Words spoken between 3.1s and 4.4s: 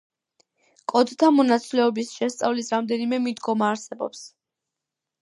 მიდგომა არსებობს.